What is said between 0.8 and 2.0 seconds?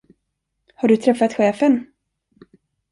du träffat chefen?